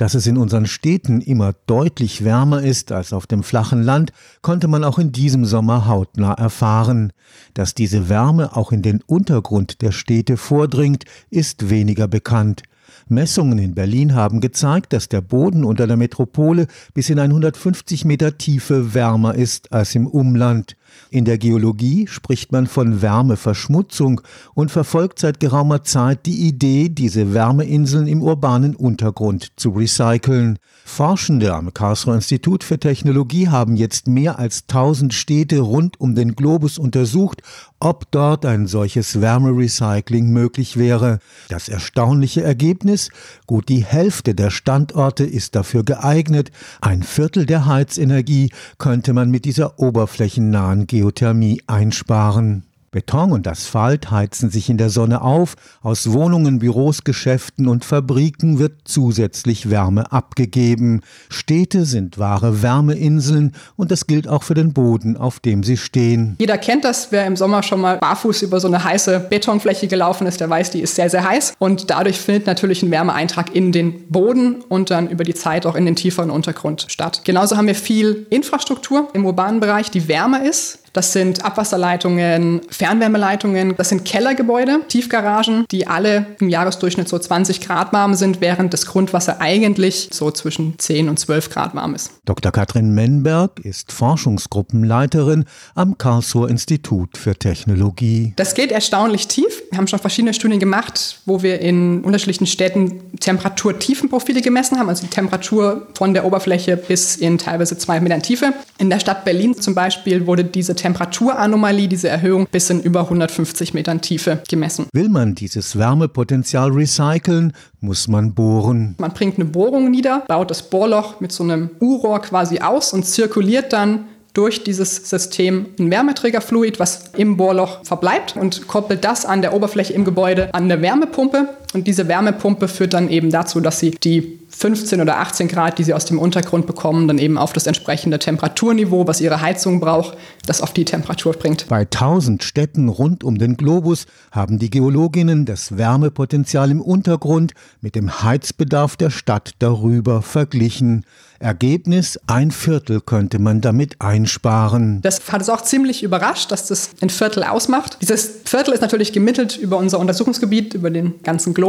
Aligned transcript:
Dass 0.00 0.14
es 0.14 0.26
in 0.26 0.38
unseren 0.38 0.64
Städten 0.64 1.20
immer 1.20 1.52
deutlich 1.66 2.24
wärmer 2.24 2.62
ist 2.62 2.90
als 2.90 3.12
auf 3.12 3.26
dem 3.26 3.42
flachen 3.42 3.82
Land, 3.82 4.14
konnte 4.40 4.66
man 4.66 4.82
auch 4.82 4.98
in 4.98 5.12
diesem 5.12 5.44
Sommer 5.44 5.86
hautnah 5.86 6.32
erfahren. 6.32 7.12
Dass 7.52 7.74
diese 7.74 8.08
Wärme 8.08 8.56
auch 8.56 8.72
in 8.72 8.80
den 8.80 9.02
Untergrund 9.02 9.82
der 9.82 9.92
Städte 9.92 10.38
vordringt, 10.38 11.04
ist 11.28 11.68
weniger 11.68 12.08
bekannt. 12.08 12.62
Messungen 13.08 13.58
in 13.58 13.74
Berlin 13.74 14.14
haben 14.14 14.40
gezeigt, 14.40 14.94
dass 14.94 15.10
der 15.10 15.20
Boden 15.20 15.64
unter 15.64 15.86
der 15.86 15.98
Metropole 15.98 16.66
bis 16.94 17.10
in 17.10 17.18
150 17.18 18.06
Meter 18.06 18.38
Tiefe 18.38 18.94
wärmer 18.94 19.34
ist 19.34 19.70
als 19.70 19.94
im 19.94 20.06
Umland. 20.06 20.76
In 21.10 21.24
der 21.24 21.38
Geologie 21.38 22.06
spricht 22.06 22.52
man 22.52 22.66
von 22.66 23.02
Wärmeverschmutzung 23.02 24.20
und 24.54 24.70
verfolgt 24.70 25.18
seit 25.18 25.40
geraumer 25.40 25.82
Zeit 25.82 26.26
die 26.26 26.46
Idee, 26.46 26.88
diese 26.88 27.34
Wärmeinseln 27.34 28.06
im 28.06 28.22
urbanen 28.22 28.76
Untergrund 28.76 29.52
zu 29.56 29.70
recyceln. 29.70 30.58
Forschende 30.84 31.54
am 31.54 31.72
Karlsruher 31.72 32.16
Institut 32.16 32.64
für 32.64 32.78
Technologie 32.78 33.48
haben 33.48 33.76
jetzt 33.76 34.08
mehr 34.08 34.38
als 34.38 34.64
1000 34.68 35.14
Städte 35.14 35.60
rund 35.60 36.00
um 36.00 36.14
den 36.14 36.34
Globus 36.34 36.78
untersucht, 36.78 37.42
ob 37.78 38.10
dort 38.10 38.44
ein 38.44 38.66
solches 38.66 39.20
Wärmerecycling 39.20 40.30
möglich 40.30 40.76
wäre. 40.76 41.20
Das 41.48 41.68
erstaunliche 41.68 42.42
Ergebnis? 42.42 43.10
Gut 43.46 43.68
die 43.68 43.84
Hälfte 43.84 44.34
der 44.34 44.50
Standorte 44.50 45.24
ist 45.24 45.54
dafür 45.54 45.84
geeignet. 45.84 46.50
Ein 46.80 47.02
Viertel 47.02 47.46
der 47.46 47.66
Heizenergie 47.66 48.50
könnte 48.78 49.12
man 49.12 49.30
mit 49.30 49.44
dieser 49.44 49.78
oberflächennahen 49.78 50.79
Geothermie 50.86 51.62
einsparen. 51.66 52.64
Beton 52.92 53.30
und 53.30 53.46
Asphalt 53.46 54.10
heizen 54.10 54.50
sich 54.50 54.68
in 54.68 54.76
der 54.76 54.90
Sonne 54.90 55.22
auf, 55.22 55.54
aus 55.80 56.10
Wohnungen, 56.10 56.58
Büros, 56.58 57.04
Geschäften 57.04 57.68
und 57.68 57.84
Fabriken 57.84 58.58
wird 58.58 58.80
zusätzlich 58.84 59.70
Wärme 59.70 60.10
abgegeben. 60.10 61.02
Städte 61.28 61.84
sind 61.84 62.18
wahre 62.18 62.62
Wärmeinseln 62.62 63.52
und 63.76 63.92
das 63.92 64.08
gilt 64.08 64.26
auch 64.26 64.42
für 64.42 64.54
den 64.54 64.72
Boden, 64.72 65.16
auf 65.16 65.38
dem 65.38 65.62
sie 65.62 65.76
stehen. 65.76 66.34
Jeder 66.40 66.58
kennt 66.58 66.82
das, 66.84 67.12
wer 67.12 67.26
im 67.26 67.36
Sommer 67.36 67.62
schon 67.62 67.80
mal 67.80 67.98
barfuß 67.98 68.42
über 68.42 68.58
so 68.58 68.66
eine 68.66 68.82
heiße 68.82 69.20
Betonfläche 69.30 69.86
gelaufen 69.86 70.26
ist, 70.26 70.40
der 70.40 70.50
weiß, 70.50 70.72
die 70.72 70.80
ist 70.80 70.96
sehr, 70.96 71.10
sehr 71.10 71.22
heiß 71.22 71.54
und 71.60 71.90
dadurch 71.90 72.18
findet 72.18 72.48
natürlich 72.48 72.82
ein 72.82 72.90
Wärmeeintrag 72.90 73.54
in 73.54 73.70
den 73.70 74.08
Boden 74.08 74.64
und 74.68 74.90
dann 74.90 75.08
über 75.08 75.22
die 75.22 75.34
Zeit 75.34 75.64
auch 75.64 75.76
in 75.76 75.86
den 75.86 75.94
tieferen 75.94 76.30
Untergrund 76.30 76.86
statt. 76.88 77.20
Genauso 77.22 77.56
haben 77.56 77.68
wir 77.68 77.76
viel 77.76 78.26
Infrastruktur 78.30 79.10
im 79.12 79.24
urbanen 79.24 79.60
Bereich, 79.60 79.92
die 79.92 80.08
wärmer 80.08 80.44
ist, 80.44 80.80
das 80.92 81.12
sind 81.12 81.44
Abwasserleitungen, 81.44 82.62
Fernwärmeleitungen, 82.70 83.76
das 83.76 83.88
sind 83.90 84.04
Kellergebäude, 84.04 84.80
Tiefgaragen, 84.88 85.64
die 85.70 85.86
alle 85.86 86.26
im 86.40 86.48
Jahresdurchschnitt 86.48 87.08
so 87.08 87.18
20 87.18 87.60
Grad 87.60 87.92
warm 87.92 88.14
sind, 88.14 88.40
während 88.40 88.72
das 88.72 88.86
Grundwasser 88.86 89.40
eigentlich 89.40 90.08
so 90.12 90.30
zwischen 90.30 90.78
10 90.78 91.08
und 91.08 91.18
12 91.18 91.50
Grad 91.50 91.74
warm 91.74 91.94
ist. 91.94 92.12
Dr. 92.24 92.52
Katrin 92.52 92.94
Menberg 92.94 93.60
ist 93.60 93.92
Forschungsgruppenleiterin 93.92 95.44
am 95.74 95.98
Karlsruher 95.98 96.48
Institut 96.48 97.16
für 97.16 97.34
Technologie. 97.34 98.32
Das 98.36 98.54
geht 98.54 98.72
erstaunlich 98.72 99.28
tief. 99.28 99.62
Wir 99.70 99.78
haben 99.78 99.86
schon 99.86 99.98
verschiedene 99.98 100.34
Studien 100.34 100.60
gemacht, 100.60 101.20
wo 101.26 101.42
wir 101.42 101.60
in 101.60 102.02
unterschiedlichen 102.02 102.46
Städten 102.46 103.00
Temperaturtiefenprofile 103.20 104.40
gemessen 104.40 104.78
haben, 104.78 104.88
also 104.88 105.02
die 105.02 105.10
Temperatur 105.10 105.86
von 105.94 106.14
der 106.14 106.24
Oberfläche 106.24 106.76
bis 106.76 107.16
in 107.16 107.38
teilweise 107.38 107.78
zwei 107.78 108.00
Metern 108.00 108.22
Tiefe. 108.22 108.52
In 108.78 108.90
der 108.90 109.00
Stadt 109.00 109.24
Berlin 109.24 109.54
zum 109.60 109.74
Beispiel 109.74 110.26
wurde 110.26 110.44
diese 110.44 110.74
Temperaturanomalie, 110.80 111.88
diese 111.88 112.08
Erhöhung 112.08 112.46
bis 112.50 112.70
in 112.70 112.80
über 112.80 113.02
150 113.02 113.74
Metern 113.74 114.00
Tiefe 114.00 114.42
gemessen. 114.48 114.86
Will 114.92 115.08
man 115.08 115.34
dieses 115.34 115.78
Wärmepotenzial 115.78 116.70
recyceln, 116.70 117.52
muss 117.80 118.08
man 118.08 118.34
bohren. 118.34 118.94
Man 118.98 119.12
bringt 119.12 119.36
eine 119.36 119.44
Bohrung 119.44 119.90
nieder, 119.90 120.24
baut 120.26 120.50
das 120.50 120.62
Bohrloch 120.62 121.20
mit 121.20 121.32
so 121.32 121.44
einem 121.44 121.70
U-Rohr 121.80 122.20
quasi 122.22 122.60
aus 122.60 122.92
und 122.92 123.04
zirkuliert 123.04 123.72
dann 123.72 124.06
durch 124.34 124.62
dieses 124.62 124.96
System 124.96 125.66
ein 125.78 125.90
Wärmeträgerfluid, 125.90 126.78
was 126.78 127.10
im 127.16 127.36
Bohrloch 127.36 127.84
verbleibt 127.84 128.36
und 128.36 128.68
koppelt 128.68 129.04
das 129.04 129.26
an 129.26 129.42
der 129.42 129.52
Oberfläche 129.54 129.92
im 129.92 130.04
Gebäude 130.04 130.54
an 130.54 130.64
eine 130.64 130.80
Wärmepumpe. 130.80 131.48
Und 131.72 131.86
diese 131.86 132.08
Wärmepumpe 132.08 132.66
führt 132.66 132.94
dann 132.94 133.08
eben 133.08 133.30
dazu, 133.30 133.60
dass 133.60 133.78
sie 133.78 133.92
die 133.92 134.40
15 134.48 135.00
oder 135.00 135.18
18 135.20 135.46
Grad, 135.46 135.78
die 135.78 135.84
sie 135.84 135.94
aus 135.94 136.04
dem 136.04 136.18
Untergrund 136.18 136.66
bekommen, 136.66 137.06
dann 137.06 137.18
eben 137.18 137.38
auf 137.38 137.52
das 137.52 137.66
entsprechende 137.66 138.18
Temperaturniveau, 138.18 139.06
was 139.06 139.20
ihre 139.20 139.40
Heizung 139.40 139.78
braucht, 139.78 140.16
das 140.46 140.60
auf 140.60 140.72
die 140.72 140.84
Temperatur 140.84 141.32
bringt. 141.32 141.68
Bei 141.68 141.82
1000 141.82 142.42
Städten 142.42 142.88
rund 142.88 143.22
um 143.22 143.38
den 143.38 143.56
Globus 143.56 144.06
haben 144.32 144.58
die 144.58 144.70
Geologinnen 144.70 145.46
das 145.46 145.76
Wärmepotenzial 145.76 146.70
im 146.72 146.80
Untergrund 146.80 147.52
mit 147.80 147.94
dem 147.94 148.22
Heizbedarf 148.22 148.96
der 148.96 149.10
Stadt 149.10 149.52
darüber 149.60 150.22
verglichen. 150.22 151.04
Ergebnis, 151.38 152.20
ein 152.26 152.50
Viertel 152.50 153.00
könnte 153.00 153.38
man 153.38 153.62
damit 153.62 154.02
einsparen. 154.02 155.00
Das 155.00 155.32
hat 155.32 155.40
es 155.40 155.48
auch 155.48 155.62
ziemlich 155.62 156.02
überrascht, 156.02 156.52
dass 156.52 156.66
das 156.66 156.90
ein 157.00 157.08
Viertel 157.08 157.44
ausmacht. 157.44 157.96
Dieses 158.02 158.40
Viertel 158.44 158.74
ist 158.74 158.82
natürlich 158.82 159.14
gemittelt 159.14 159.56
über 159.56 159.78
unser 159.78 160.00
Untersuchungsgebiet, 160.00 160.74
über 160.74 160.90
den 160.90 161.22
ganzen 161.22 161.54
Globus. 161.54 161.59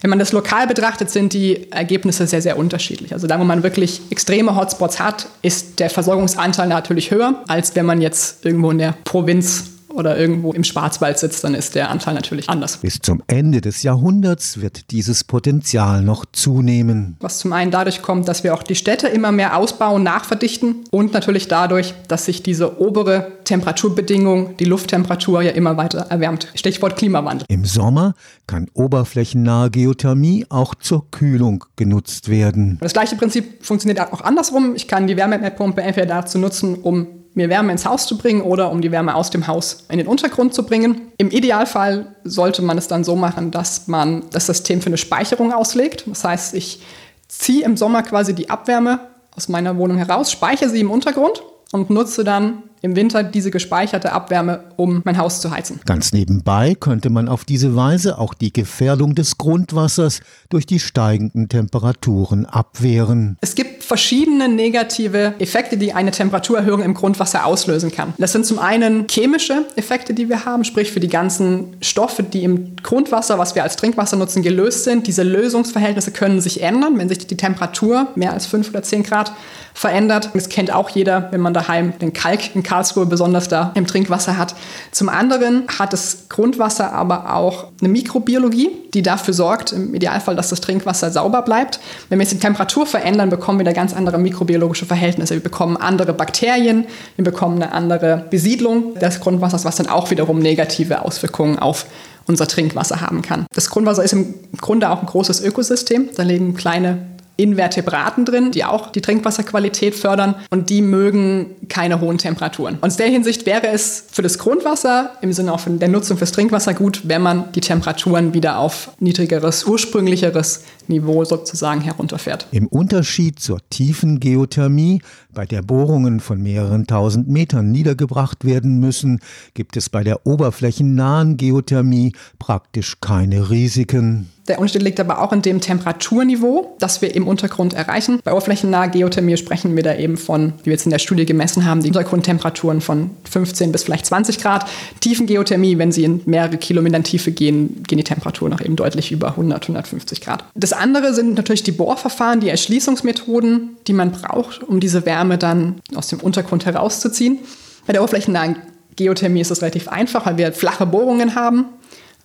Wenn 0.00 0.10
man 0.10 0.18
das 0.18 0.32
lokal 0.32 0.66
betrachtet, 0.66 1.10
sind 1.10 1.32
die 1.32 1.70
Ergebnisse 1.70 2.26
sehr, 2.26 2.42
sehr 2.42 2.58
unterschiedlich. 2.58 3.12
Also 3.12 3.26
da, 3.26 3.38
wo 3.38 3.44
man 3.44 3.62
wirklich 3.62 4.00
extreme 4.10 4.56
Hotspots 4.56 5.00
hat, 5.00 5.26
ist 5.42 5.80
der 5.80 5.90
Versorgungsanteil 5.90 6.68
natürlich 6.68 7.10
höher, 7.10 7.42
als 7.48 7.74
wenn 7.76 7.86
man 7.86 8.00
jetzt 8.00 8.44
irgendwo 8.44 8.70
in 8.70 8.78
der 8.78 8.94
Provinz 9.04 9.73
oder 9.94 10.18
irgendwo 10.18 10.52
im 10.52 10.64
Schwarzwald 10.64 11.18
sitzt, 11.18 11.44
dann 11.44 11.54
ist 11.54 11.74
der 11.74 11.90
Anteil 11.90 12.14
natürlich 12.14 12.48
anders. 12.48 12.78
Bis 12.78 12.98
zum 13.00 13.22
Ende 13.26 13.60
des 13.60 13.82
Jahrhunderts 13.82 14.60
wird 14.60 14.90
dieses 14.90 15.24
Potenzial 15.24 16.02
noch 16.02 16.24
zunehmen. 16.32 17.16
Was 17.20 17.38
zum 17.38 17.52
einen 17.52 17.70
dadurch 17.70 18.02
kommt, 18.02 18.28
dass 18.28 18.44
wir 18.44 18.54
auch 18.54 18.62
die 18.62 18.74
Städte 18.74 19.08
immer 19.08 19.32
mehr 19.32 19.56
ausbauen, 19.56 20.02
nachverdichten 20.02 20.84
und 20.90 21.12
natürlich 21.12 21.48
dadurch, 21.48 21.94
dass 22.08 22.26
sich 22.26 22.42
diese 22.42 22.80
obere 22.80 23.32
Temperaturbedingung, 23.44 24.56
die 24.56 24.64
Lufttemperatur 24.64 25.42
ja 25.42 25.52
immer 25.52 25.76
weiter 25.76 26.06
erwärmt. 26.10 26.48
Stichwort 26.54 26.96
Klimawandel. 26.96 27.46
Im 27.48 27.64
Sommer 27.64 28.14
kann 28.46 28.68
oberflächennahe 28.74 29.70
Geothermie 29.70 30.46
auch 30.48 30.74
zur 30.74 31.10
Kühlung 31.10 31.64
genutzt 31.76 32.28
werden. 32.28 32.78
Das 32.80 32.92
gleiche 32.92 33.16
Prinzip 33.16 33.64
funktioniert 33.64 34.00
auch 34.00 34.20
andersrum. 34.20 34.74
Ich 34.74 34.88
kann 34.88 35.06
die 35.06 35.16
Wärmepumpe 35.16 35.82
entweder 35.82 36.06
dazu 36.06 36.38
nutzen, 36.38 36.76
um 36.76 37.23
mir 37.34 37.48
Wärme 37.48 37.72
ins 37.72 37.84
Haus 37.84 38.06
zu 38.06 38.16
bringen 38.16 38.42
oder 38.42 38.70
um 38.70 38.80
die 38.80 38.92
Wärme 38.92 39.14
aus 39.14 39.30
dem 39.30 39.46
Haus 39.46 39.84
in 39.90 39.98
den 39.98 40.06
Untergrund 40.06 40.54
zu 40.54 40.64
bringen. 40.64 41.12
Im 41.18 41.30
Idealfall 41.30 42.14
sollte 42.24 42.62
man 42.62 42.78
es 42.78 42.88
dann 42.88 43.04
so 43.04 43.16
machen, 43.16 43.50
dass 43.50 43.88
man 43.88 44.24
das 44.30 44.46
System 44.46 44.80
für 44.80 44.86
eine 44.86 44.96
Speicherung 44.96 45.52
auslegt. 45.52 46.04
Das 46.06 46.24
heißt, 46.24 46.54
ich 46.54 46.80
ziehe 47.28 47.64
im 47.64 47.76
Sommer 47.76 48.02
quasi 48.02 48.34
die 48.34 48.50
Abwärme 48.50 49.00
aus 49.36 49.48
meiner 49.48 49.76
Wohnung 49.76 49.96
heraus, 49.96 50.30
speichere 50.30 50.68
sie 50.68 50.80
im 50.80 50.90
Untergrund 50.90 51.42
und 51.72 51.90
nutze 51.90 52.22
dann 52.22 52.62
im 52.82 52.96
Winter 52.96 53.24
diese 53.24 53.50
gespeicherte 53.50 54.12
Abwärme, 54.12 54.64
um 54.76 55.00
mein 55.04 55.16
Haus 55.16 55.40
zu 55.40 55.50
heizen. 55.50 55.80
Ganz 55.86 56.12
nebenbei 56.12 56.74
könnte 56.74 57.08
man 57.08 57.28
auf 57.28 57.44
diese 57.44 57.74
Weise 57.74 58.18
auch 58.18 58.34
die 58.34 58.52
Gefährdung 58.52 59.14
des 59.14 59.38
Grundwassers 59.38 60.20
durch 60.50 60.66
die 60.66 60.78
steigenden 60.78 61.48
Temperaturen 61.48 62.44
abwehren. 62.44 63.38
Es 63.40 63.54
gibt 63.54 63.73
verschiedene 63.84 64.48
negative 64.48 65.34
Effekte, 65.38 65.76
die 65.76 65.92
eine 65.92 66.10
Temperaturerhöhung 66.10 66.82
im 66.82 66.94
Grundwasser 66.94 67.44
auslösen 67.44 67.92
kann. 67.92 68.14
Das 68.18 68.32
sind 68.32 68.46
zum 68.46 68.58
einen 68.58 69.06
chemische 69.08 69.66
Effekte, 69.76 70.14
die 70.14 70.28
wir 70.28 70.44
haben, 70.44 70.64
sprich 70.64 70.90
für 70.90 71.00
die 71.00 71.08
ganzen 71.08 71.76
Stoffe, 71.80 72.22
die 72.22 72.44
im 72.44 72.76
Grundwasser, 72.82 73.38
was 73.38 73.54
wir 73.54 73.62
als 73.62 73.76
Trinkwasser 73.76 74.16
nutzen, 74.16 74.42
gelöst 74.42 74.84
sind. 74.84 75.06
Diese 75.06 75.22
Lösungsverhältnisse 75.22 76.10
können 76.12 76.40
sich 76.40 76.62
ändern, 76.62 76.98
wenn 76.98 77.08
sich 77.08 77.26
die 77.26 77.36
Temperatur 77.36 78.08
mehr 78.14 78.32
als 78.32 78.46
5 78.46 78.70
oder 78.70 78.82
10 78.82 79.02
Grad 79.02 79.32
verändert. 79.74 80.30
Das 80.34 80.48
kennt 80.48 80.72
auch 80.72 80.88
jeder, 80.90 81.28
wenn 81.32 81.40
man 81.40 81.52
daheim 81.52 81.98
den 81.98 82.12
Kalk 82.12 82.54
in 82.54 82.62
Karlsruhe 82.62 83.06
besonders 83.06 83.48
da 83.48 83.72
im 83.74 83.86
Trinkwasser 83.86 84.38
hat. 84.38 84.54
Zum 84.92 85.08
anderen 85.08 85.64
hat 85.78 85.92
das 85.92 86.28
Grundwasser 86.28 86.92
aber 86.92 87.34
auch 87.34 87.66
eine 87.80 87.88
Mikrobiologie, 87.88 88.70
die 88.94 89.02
dafür 89.02 89.34
sorgt, 89.34 89.72
im 89.72 89.92
Idealfall, 89.94 90.36
dass 90.36 90.50
das 90.50 90.60
Trinkwasser 90.60 91.10
sauber 91.10 91.42
bleibt. 91.42 91.80
Wenn 92.08 92.18
wir 92.18 92.22
jetzt 92.22 92.32
die 92.32 92.38
Temperatur 92.38 92.86
verändern, 92.86 93.30
bekommen 93.30 93.58
wir 93.58 93.64
da 93.64 93.72
ganz 93.74 93.94
andere 93.94 94.18
mikrobiologische 94.18 94.86
Verhältnisse. 94.86 95.34
Wir 95.34 95.42
bekommen 95.42 95.76
andere 95.76 96.14
Bakterien, 96.14 96.86
wir 97.16 97.24
bekommen 97.24 97.62
eine 97.62 97.72
andere 97.72 98.24
Besiedlung 98.30 98.94
des 98.94 99.20
Grundwassers, 99.20 99.64
was 99.64 99.76
dann 99.76 99.88
auch 99.88 100.10
wiederum 100.10 100.38
negative 100.38 101.02
Auswirkungen 101.02 101.58
auf 101.58 101.86
unser 102.26 102.46
Trinkwasser 102.46 103.00
haben 103.00 103.22
kann. 103.22 103.46
Das 103.54 103.68
Grundwasser 103.68 104.02
ist 104.02 104.12
im 104.12 104.34
Grunde 104.60 104.90
auch 104.90 105.00
ein 105.00 105.06
großes 105.06 105.42
Ökosystem. 105.42 106.08
Da 106.16 106.22
legen 106.22 106.54
kleine 106.54 107.13
Invertebraten 107.36 108.24
drin, 108.24 108.52
die 108.52 108.64
auch 108.64 108.92
die 108.92 109.00
Trinkwasserqualität 109.00 109.94
fördern 109.94 110.36
und 110.50 110.70
die 110.70 110.82
mögen 110.82 111.46
keine 111.68 112.00
hohen 112.00 112.18
Temperaturen. 112.18 112.76
Und 112.76 112.84
aus 112.84 112.96
der 112.96 113.08
Hinsicht 113.08 113.44
wäre 113.44 113.68
es 113.68 114.04
für 114.10 114.22
das 114.22 114.38
Grundwasser 114.38 115.12
im 115.20 115.32
Sinne 115.32 115.52
auch 115.52 115.60
von 115.60 115.78
der 115.78 115.88
Nutzung 115.88 116.16
fürs 116.16 116.32
Trinkwasser 116.32 116.74
gut, 116.74 117.02
wenn 117.04 117.22
man 117.22 117.50
die 117.52 117.60
Temperaturen 117.60 118.34
wieder 118.34 118.58
auf 118.58 118.92
niedrigeres, 119.00 119.64
ursprünglicheres 119.64 120.62
Niveau 120.86 121.24
sozusagen 121.24 121.80
herunterfährt. 121.80 122.46
Im 122.52 122.68
Unterschied 122.68 123.40
zur 123.40 123.58
tiefen 123.68 124.20
Geothermie, 124.20 125.02
bei 125.32 125.46
der 125.46 125.62
Bohrungen 125.62 126.20
von 126.20 126.40
mehreren 126.40 126.86
tausend 126.86 127.28
Metern 127.28 127.72
niedergebracht 127.72 128.44
werden 128.44 128.78
müssen, 128.78 129.20
gibt 129.54 129.76
es 129.76 129.90
bei 129.90 130.04
der 130.04 130.26
oberflächennahen 130.26 131.36
Geothermie 131.36 132.12
praktisch 132.38 133.00
keine 133.00 133.50
Risiken. 133.50 134.30
Der 134.48 134.58
Unterschied 134.58 134.82
liegt 134.82 135.00
aber 135.00 135.22
auch 135.22 135.32
in 135.32 135.40
dem 135.40 135.60
Temperaturniveau, 135.60 136.76
das 136.78 137.00
wir 137.00 137.14
im 137.14 137.26
Untergrund 137.26 137.72
erreichen. 137.72 138.20
Bei 138.24 138.32
oberflächennaher 138.32 138.88
Geothermie 138.88 139.38
sprechen 139.38 139.74
wir 139.74 139.82
da 139.82 139.94
eben 139.94 140.18
von, 140.18 140.52
wie 140.62 140.66
wir 140.66 140.72
jetzt 140.74 140.84
in 140.84 140.90
der 140.90 140.98
Studie 140.98 141.24
gemessen 141.24 141.64
haben, 141.64 141.82
die 141.82 141.88
Untergrundtemperaturen 141.88 142.82
von 142.82 143.10
15 143.30 143.72
bis 143.72 143.84
vielleicht 143.84 144.04
20 144.06 144.38
Grad. 144.38 144.66
Tiefengeothermie, 145.00 145.78
wenn 145.78 145.92
Sie 145.92 146.04
in 146.04 146.20
mehrere 146.26 146.58
Kilometer 146.58 147.02
Tiefe 147.02 147.32
gehen, 147.32 147.82
gehen 147.86 147.98
die 147.98 148.04
Temperaturen 148.04 148.52
noch 148.52 148.60
eben 148.60 148.76
deutlich 148.76 149.12
über 149.12 149.28
100, 149.28 149.62
150 149.64 150.20
Grad. 150.20 150.44
Das 150.54 150.74
andere 150.74 151.14
sind 151.14 151.34
natürlich 151.34 151.62
die 151.62 151.72
Bohrverfahren, 151.72 152.40
die 152.40 152.50
Erschließungsmethoden, 152.50 153.76
die 153.86 153.92
man 153.94 154.12
braucht, 154.12 154.62
um 154.62 154.78
diese 154.78 155.06
Wärme 155.06 155.38
dann 155.38 155.76
aus 155.94 156.08
dem 156.08 156.20
Untergrund 156.20 156.66
herauszuziehen. 156.66 157.38
Bei 157.86 157.92
der 157.94 158.02
oberflächennahen 158.02 158.56
Geothermie 158.96 159.40
ist 159.40 159.50
das 159.50 159.62
relativ 159.62 159.88
einfach, 159.88 160.26
weil 160.26 160.36
wir 160.36 160.52
flache 160.52 160.86
Bohrungen 160.86 161.34
haben. 161.34 161.66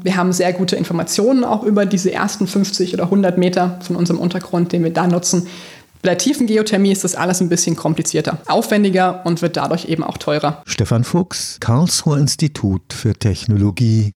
Wir 0.02 0.16
haben 0.16 0.32
sehr 0.32 0.54
gute 0.54 0.78
Informationen 0.78 1.44
auch 1.44 1.64
über 1.64 1.86
diese 1.86 2.14
ersten 2.14 2.48
50 2.48 2.94
oder 2.94 3.04
100 3.04 3.38
Meter 3.38 3.80
von 3.82 3.98
unserem 3.98 4.18
Untergrund, 4.18 4.72
den 4.72 4.82
wir 4.86 4.94
da 4.94 5.08
nutzen. 5.08 5.48
Bei 6.02 6.12
der 6.12 6.18
tiefen 6.18 6.48
Geothermie 6.48 6.94
ist 6.94 7.04
das 7.04 7.16
alles 7.16 7.42
ein 7.42 7.50
bisschen 7.50 7.76
komplizierter, 7.76 8.38
aufwendiger 8.48 9.26
und 9.26 9.42
wird 9.42 9.58
dadurch 9.58 9.90
eben 9.90 10.02
auch 10.02 10.18
teurer. 10.18 10.64
Stefan 10.66 11.04
Fuchs, 11.04 11.58
Karlsruher 11.60 12.18
Institut 12.18 12.94
für 12.94 13.14
Technologie. 13.14 14.08